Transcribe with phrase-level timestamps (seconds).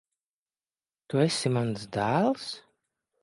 [1.13, 2.47] Tu esi mans dēls?